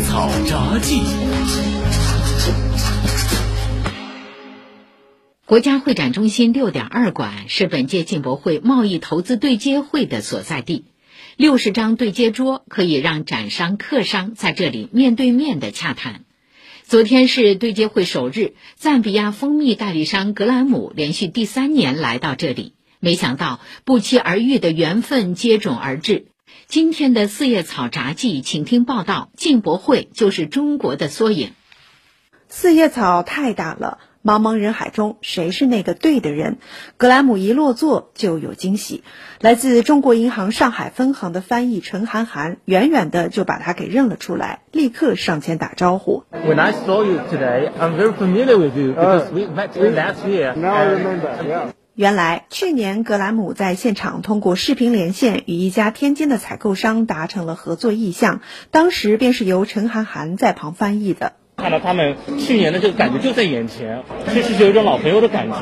[0.00, 1.00] 草札记。
[5.44, 10.84] 国家会展中心六点二馆是本届进博会贸易投资对接会的所在地，
[11.36, 16.24] 六十张对接桌可以让展商、客商在这里面对面的洽谈。
[16.84, 26.26] 昨天是对接会首日，赞比亚蜂蜜代理商格兰姆连续第三年来到这里，没想到不期而遇的缘分接踵而至。
[26.68, 31.52] 今天的四叶草札记，请听报道：进博会就是中国的缩影。
[32.46, 33.96] 四叶草太大了。
[34.22, 36.58] 茫茫人海中，谁是那个对的人？
[36.98, 39.02] 格莱姆一落座就有惊喜。
[39.40, 46.24] 来自中国银行上海分行的翻译陈涵涵，远远的就把他给认了出来，立刻上前打招呼。
[46.32, 50.54] When I saw you today, I'm very familiar with you because we met last year.
[50.54, 51.72] Now I remember.
[51.98, 58.40] 原来去年格兰姆在现场通过视频连线与一家天津的采购商达成了合作意向，
[58.70, 61.32] 当时便是由陈涵涵在旁翻译的。
[61.56, 65.56] 看到他们去年的这个感觉就在眼前，确实是有一种老朋友的感觉。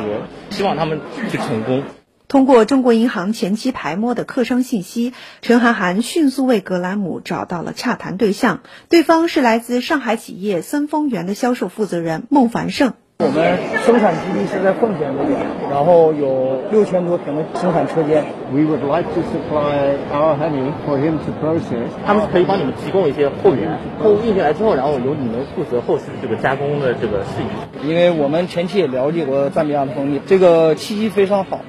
[0.50, 1.84] 希望他们去成功。
[2.28, 12.92] 通过中国银行前期排摸的客商信息，陈涵涵迅速为格兰姆找到了洽谈对象，对方是来自上海企业森丰源的销售负责人孟凡胜。
[13.18, 18.22] 我们生产基地是在奉贤这边，然后有六千多平的生产车间。
[18.52, 21.88] We would like to supply our honey for him to process。
[22.04, 27.88] 他们是可以帮你们提供一些货源，货物运进来之后，然后由你们负责后续这个加工的这个事宜。
[27.88, 31.60] 因为我们前期也了解过赞比亚的蜂蜜，这个气息非常好。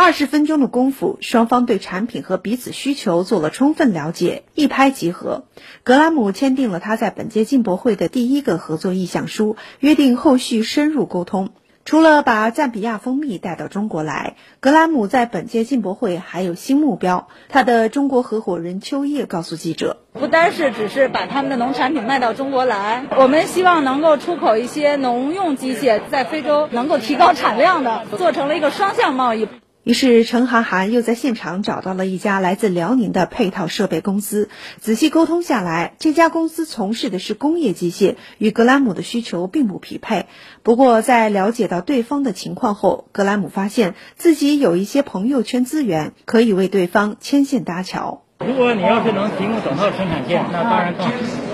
[0.00, 5.42] 二十分钟的功夫，双方对产品和彼此需求做了充分了解，一拍即合。
[5.82, 11.50] 格兰姆签订了他在本届进博会的第一个合作意向书，约定后续深入沟通。
[11.84, 17.26] 除了把赞比亚蜂蜜带到中国来，格兰姆在本届进博会还有新目标。
[17.48, 29.48] 他的中国合伙人秋叶告诉记者：“不单是只是把他们的农产品卖到中国来，我们希望能够出口一些农用机械，在非洲能够提高产量的，做成了一个双向贸易。”
[29.88, 34.50] 于是，陈涵涵又在现场找到了一家来自辽宁的配套设备公司。
[34.78, 40.26] 仔细沟通下来，这家公司从事的是工业机械，与格兰姆的需求并不匹配。
[40.62, 48.27] 不过，在了解到对方的情况后，格兰姆发现自己有一些朋友圈资源，可以为对方牵线搭桥。
[48.48, 51.12] 如果你要是能提供整套生产线，那当然更好。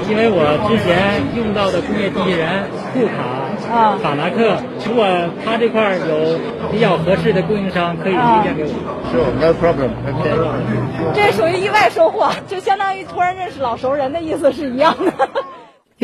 [0.09, 3.43] 因为我之前用到的工业机器人库卡
[3.75, 4.55] 啊、法拉克，
[4.87, 5.04] 如果
[5.44, 6.38] 他这块有
[6.71, 8.71] 比较合适的供应商，可以推荐给我。
[9.10, 9.91] Sure, no problem.
[11.15, 15.12] 这属于意外收获，就相当于突然认识老熟人的意思是一样的。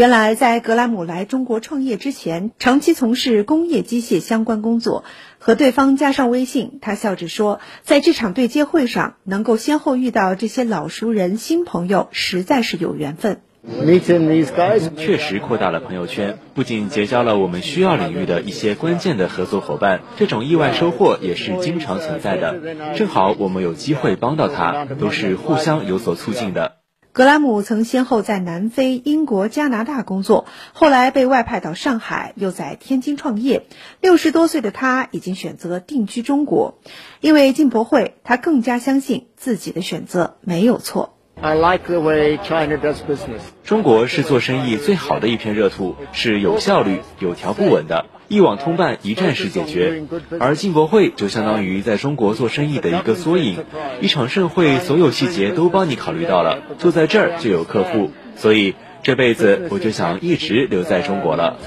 [0.00, 5.04] 原来，在格莱姆来中国创业之前，长期从事工业机械相关工作。
[5.38, 22.58] 和对方加上微信，他笑着说：“在这场对接会上，能够先后遇到这些老熟人、新朋友，实在是有缘分。” Meeting these guys 确实扩大了朋友圈，不仅结交了我们需要领域的一些关键的合作伙伴，这种意外收获也是经常存在的。
[22.96, 26.79] 正好我们有机会帮到他，都是互相有所促进的。
[27.12, 33.66] 格兰姆曾先后在南非、英国、加拿大工作，后来被外派到上海，又在天津创业。
[34.00, 36.78] 六十多岁的他已经选择定居中国，
[37.20, 41.16] 因为进博会，他更加相信自己的选择没有错。
[41.40, 43.40] I like the way China does business.
[43.64, 48.06] 中国是做生意最好的一片热土，是有效率、有条不紊的。
[48.30, 50.04] 一网通办，一站式解决，
[50.38, 53.64] 而进博会就相当于在中国做生意的一个缩影。
[54.00, 61.58] 一场盛会，所有细节都帮你考虑到了，坐在这儿就有客户，所以这辈子我就想一直留在中国了。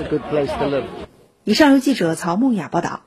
[1.43, 3.01] 以上由记者曹梦雅报道。